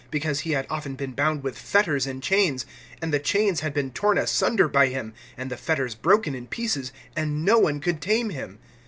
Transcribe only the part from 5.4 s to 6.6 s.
the fetters broken in